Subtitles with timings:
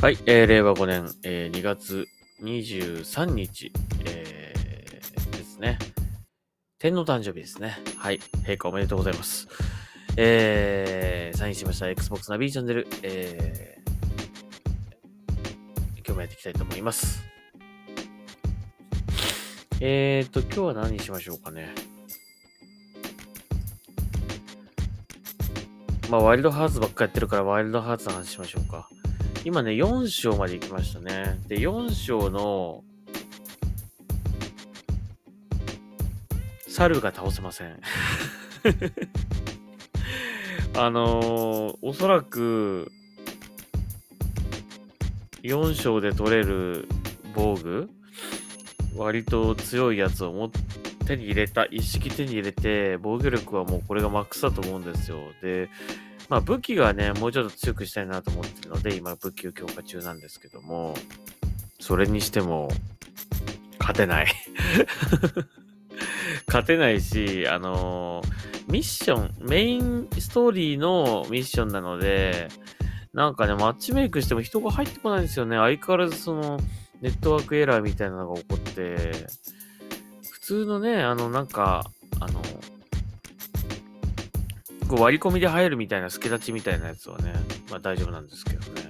[0.00, 2.06] はい、えー、令和5年、えー、2月
[2.40, 3.72] 23日、
[4.06, 5.76] えー、ですね。
[6.78, 7.76] 天皇誕生日ですね。
[7.96, 9.48] はい、陛下おめでとうございます。
[10.16, 17.24] えー、サインしました Xbox ナビチャンネル、えー、今日もやっていきたいと思います。
[19.80, 21.74] えーと、今日は何にしましょうかね。
[26.08, 28.88] まあ、ワイルドハーツばっかやってるから、ワイルドハーツの話しましょうか。
[29.44, 31.38] 今ね、4章まで行きましたね。
[31.46, 32.82] で、4章の、
[36.66, 37.78] 猿が倒せません。
[40.76, 42.90] あのー、おそらく、
[45.42, 46.88] 4章で取れる
[47.34, 47.88] 防具
[48.96, 50.50] 割と強いやつを持
[51.06, 55.18] 手に入れた、一式手に入れて、防御力はもうこれがマックスだと思うんですよ。
[55.40, 55.70] で、
[56.28, 60.94] まあ武器がね、もうちょっと強くしたいなと思ってるので、今武器を強化中なんですけども、
[61.80, 62.68] それにしても、
[63.78, 64.26] 勝てない
[66.46, 72.48] 勝てないし、あのー、ミッション、メインストーリーのミッションなので、
[73.14, 75.56] なんかね、マッチメイクしても人が入ってこないんですよね。
[75.56, 76.60] 相変わらずその、
[77.00, 79.12] ネットワークエラーみたいなのが起こって、
[80.30, 81.90] 普通のね、あの、なんか、
[82.20, 82.42] あの、
[84.88, 87.34] こう割り込みで入るみたいな助立ちみたいなやつはね、
[87.70, 88.88] まあ大丈夫なんですけどね。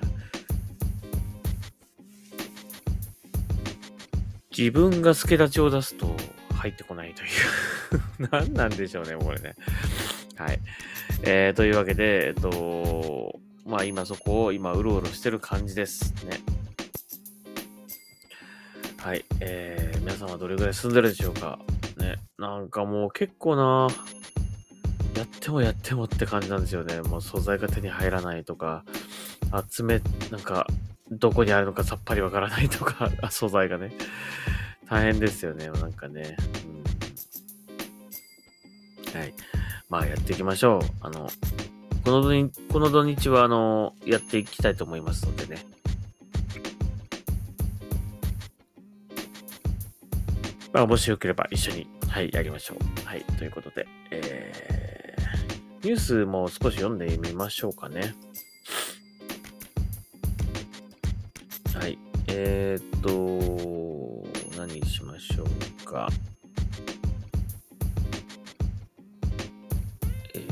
[4.57, 6.17] 自分が助立ちを出すと
[6.55, 9.55] 入ってこないという 何なんでしょうね、これね。
[10.37, 10.61] はい。
[11.23, 16.41] えー、というわけで、えっと、まあ今そこを今うろうろしてる感じですね。
[18.99, 19.25] はい。
[19.41, 21.59] えー、皆さんはどれぐらい住んでるでしょうか
[21.97, 22.17] ね。
[22.39, 23.89] なんかもう結構な、
[25.19, 27.01] やってもやってもって感じなんですよね。
[27.03, 28.85] もう素材が手に入らないとか、
[29.69, 30.69] 集め、なんか、
[31.11, 33.91] どこにあるのかさっぱりわからないとか、 素材がね。
[34.89, 35.71] 大変ですよね。
[35.71, 36.37] なんかね。
[39.13, 39.35] うん、はい。
[39.89, 40.83] まあ、やっていきましょう。
[41.01, 41.29] あの、
[42.05, 45.67] この土日、この土日は、あの、やっていきたいと思いますのでね。
[50.73, 52.79] まあ、もしよければ一緒に、はい、やりましょう。
[53.05, 54.88] はい、ということで、えー
[55.81, 58.15] ニュースも少し読んでみましょうかね。
[61.73, 61.97] はい。
[62.27, 66.09] えー、っと、何しましょうか。
[70.35, 70.47] えー、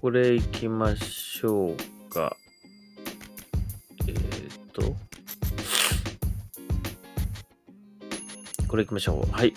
[0.00, 1.76] これいきましょう
[2.10, 2.36] か。
[4.08, 4.16] えー、っ
[4.72, 4.96] と、
[8.66, 9.30] これいきましょう。
[9.30, 9.54] はい。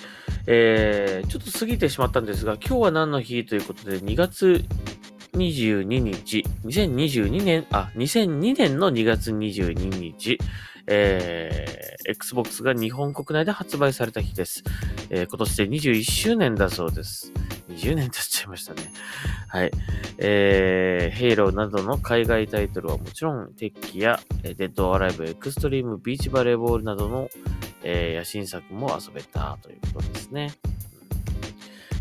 [0.51, 4.65] えー、ちょっと過ぎてしまったんですが、今日は何の日ということで、2月
[5.33, 10.39] 22日、2022年、あ、2002年の2月22日、
[10.87, 14.63] えー、Xbox が日本国内で発売された日です。
[15.11, 17.31] えー、今年で21周年だそうです。
[17.69, 18.91] 20年経っちゃいましたね。
[19.49, 19.71] はい。
[20.17, 27.29] えー、ヘイローなどの海外タイトルはもちろん、鉄騎や、デッドオアアライブ、エクストリーム、ビーチバレーボールなどの、
[27.91, 30.53] えー、野心作も遊べたということですね。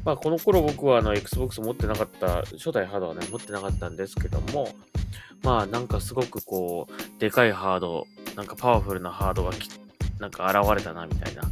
[0.05, 4.69] まあ、この頃僕はあの Xbox 持ってなかった、初代ハードはね、持ってなかったんですけども、
[5.43, 8.07] まあなんかすごくこう、でかいハード、
[8.37, 9.69] なんかパワフルなハードがき、
[10.19, 11.43] なんか現れたなみたいな。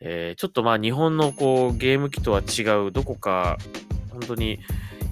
[0.00, 3.58] えー、ちょっとまあ日本のこうゲーム機とは違う、どこか
[4.10, 4.58] 本当に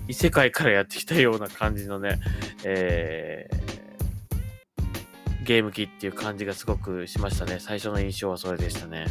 [0.09, 2.19] 異世界からやってきたような感じのね、
[2.65, 3.66] えー、
[5.47, 7.59] ゲーム機っていう感じがすごくしましたね。
[7.61, 9.07] 最初の印象はそれでしたね。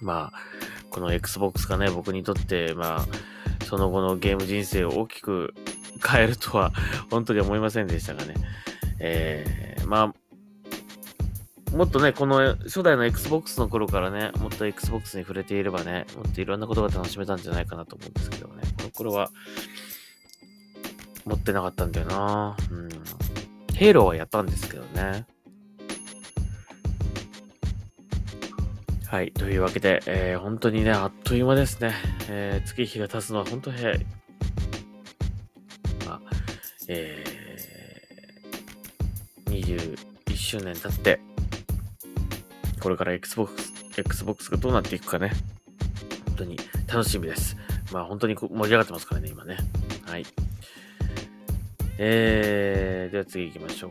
[0.00, 0.06] うん。
[0.06, 0.40] まあ、
[0.88, 5.54] この Xbox がね、僕にとって、まあ、その後のゲーム人生を大きく
[6.04, 6.72] 変えるとは、
[7.10, 8.34] 本当に思いませんでしたがね。
[8.98, 10.14] えー、ま
[11.72, 18.62] あ、もっとね、この初代の Xbox の頃からね、もっと Xbox に触れていればね、もっといろんなことが楽しめたんじゃないかなと思うんですけどね。
[18.78, 19.30] この頃は、
[21.26, 22.88] 持ってなかったんだよなうん。
[23.80, 25.24] ヘイローはやったんですけどね。
[29.06, 29.32] はい。
[29.32, 31.94] というわけで、えー、本当にね、あっという間ですね。
[32.28, 34.06] えー、月日が経つのは本当早い。
[36.06, 36.20] まあ、
[36.88, 39.96] えー、
[40.26, 41.18] 21周年経って、
[42.82, 45.32] これから Xbox、Xbox がどうなっていくかね。
[46.26, 47.56] 本当に楽しみです。
[47.92, 49.56] まあ本当に盛り上がってますからね、今ね。
[50.04, 50.26] はい。
[52.02, 53.90] えー、では次行きましょう。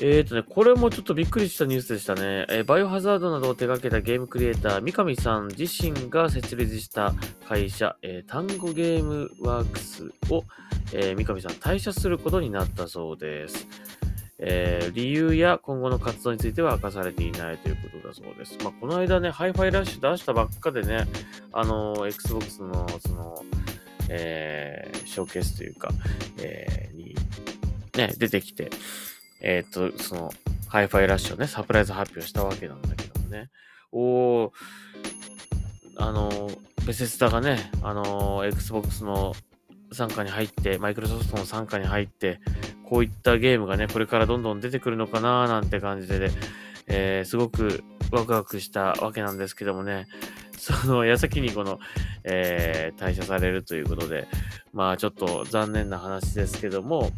[0.00, 2.44] えーとね、これもちょっとびっくりしたニュースでしたね。
[2.50, 7.14] えーバイオハザードなどを手掛けたゲームクリエイター、三上さん自身が設立した
[7.48, 10.44] 会社、えータンゴゲームワークスを、
[10.92, 13.66] えー三上さん退社することになったそうです。
[14.38, 18.58] えー理由や今後の活動については明かされていないということだそうです。
[18.62, 21.08] まあ、この間ね、ハイファイラッシュ出したばっかでね、
[21.50, 23.42] あのー Xbox の、その、
[24.08, 25.90] えーショーケースというか、
[26.38, 27.14] えーに、
[27.96, 28.70] ね、出てきて、
[29.40, 30.30] えっ、と、その、
[30.68, 33.50] ハイファイラッシュをね、サプライズ発表したわけなんだけどもね。
[33.92, 34.50] おー、
[35.96, 36.50] あの、
[36.86, 39.34] ベセスタがね、あの、Xbox の
[39.92, 42.40] 参加に入って、マイクロソフトの参加に入って、
[42.84, 46.30] こういったゲームがね、これからどんどん出てくるのかなーなんて感じで、ね、
[46.86, 50.06] えーすごくワクワクしたわけなんですけどもね、
[50.56, 51.78] その矢先にこの、
[52.30, 54.26] えー退社されるということで、
[54.72, 57.10] まあちょっと残念な話ですけども、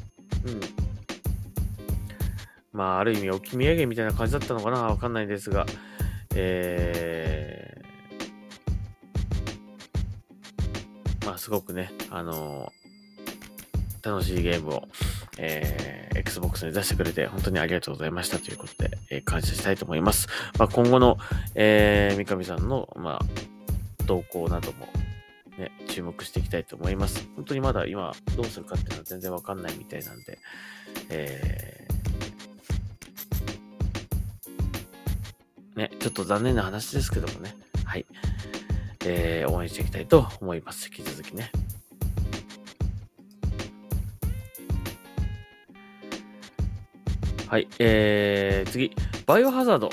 [0.46, 0.60] うん。
[2.72, 5.66] まあ、ある意味、置き土産みたいな感じだったのかなわかんないですが、
[6.34, 12.72] えー、まあ、すごくね、あの
[14.02, 14.82] 楽しいゲームを、
[15.38, 20.28] えー、Xbox に出してくれて、本当にありがとうございましたということで、えー感謝したいと思います。
[20.58, 21.18] まあ、今後の、
[21.56, 24.88] えー、三上さんの、まあ、動向なども、
[25.60, 27.28] ね、注目していきたいと思います。
[27.36, 30.38] 本当にまだ今、どうするかっていうのは全然わかんないみたいなんで、
[31.10, 37.54] えー、ね、ちょっと残念な話ですけどもね、
[37.84, 38.06] はい、
[39.04, 40.88] えー、応援していきたいと思います。
[40.88, 41.52] 引き続きね。
[47.46, 48.92] はい、えー、次、
[49.26, 49.90] バイオハザード、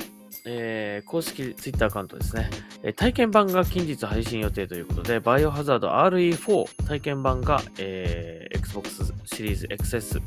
[0.50, 2.48] えー、公式ツイッターアカウントですね。
[2.82, 10.22] えー体験版が近日配信予定ということで、バイオハザード RE4 体験版が、えー Xbox シリーズ XS、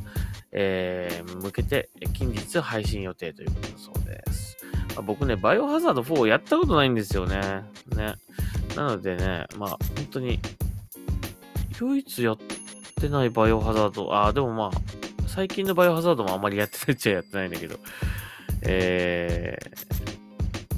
[0.51, 4.57] えー向けて近日配信予定ということだそうです。
[4.95, 7.39] まあ僕ね、バイオハザード4やったことないんですよね。
[7.95, 8.13] ね。
[8.75, 9.79] なのでね、まあ本
[10.12, 10.39] 当に、
[11.79, 12.38] 唯一やっ
[13.00, 14.71] てないバイオハザード、ああ、でもまあ、
[15.27, 17.79] 最近のバイオハザードもあんまりやってないっちゃやってないんだけど、
[18.63, 19.90] えー、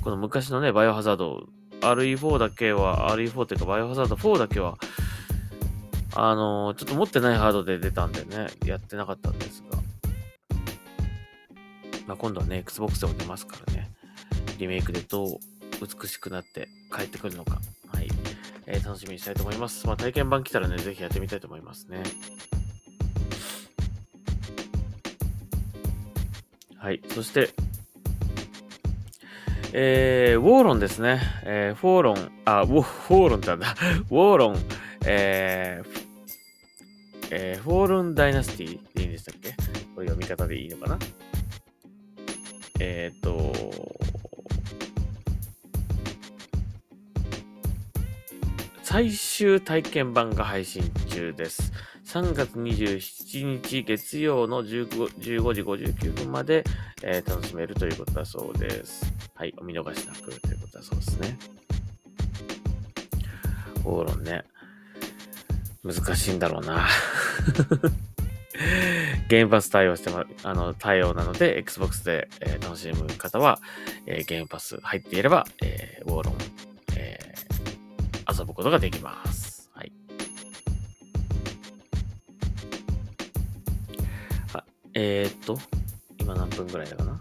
[0.04, 1.48] この昔のね、バイオハザード、
[1.80, 4.78] RE4 だけは、RE4 っていうか、バイオハザード4だけは、
[6.16, 9.78] あのーちょっと持ってないハードで出たんでね、やってなかったんですが、
[12.06, 13.92] まあ、今度はね、Xbox でも出ますからね、
[14.60, 15.38] リメイクでどう
[15.80, 18.10] 美しくなって帰ってくるのか、はい、
[18.68, 19.88] えー楽しみにしたいと思います。
[19.88, 22.04] まあ、体験版来たらね、ぜひやってみたいと思いますね。
[26.76, 27.02] はい。
[27.08, 27.52] そして、
[29.76, 31.20] えー、ウォーロンですね。
[31.46, 33.76] えー、フォーロン、あ、ウォフォーロンってなんだ。
[34.12, 34.58] ウォーロン、
[35.06, 36.04] えー、フ
[37.32, 39.50] えー、フォーロンダイナスティでいいんでしたっけ？
[39.96, 41.00] これ読み方でいいのかな？
[42.80, 43.52] えっ、ー、と、
[48.84, 51.74] 最終体験版が配信中です。
[52.14, 54.88] 3月27日月曜の15
[55.18, 56.64] 15時59分まで、
[57.02, 59.12] えー楽しめるということだそうです。
[59.34, 61.40] はい、お見逃しなくということだそうですね。
[63.84, 64.44] オーロンね。
[65.84, 66.88] 難しいんだろうな。
[69.28, 73.60] ゲームパス対応しても、あの、対応なので、Xbox で、えー楽しむ方は、
[74.06, 76.36] えーゲームパス入っていれば、えーウォーロン、
[76.96, 79.43] えー遊ぶことができます。
[84.96, 85.58] えー、っと、
[86.20, 87.20] 今何分ぐらいだかな？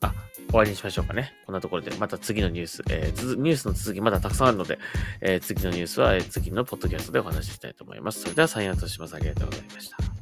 [0.00, 0.14] あ、
[0.48, 1.32] 終わりにしましょうかね。
[1.46, 4.78] こんなところで、また次のニュース、えーつニュースの続きまだたくさんあるので、
[5.20, 8.20] えー次のニュースは、えー次のポッドキャストでお話ししたいと思います。
[8.20, 9.14] それでは、サインアウトします。
[9.14, 10.13] ありがとうございました。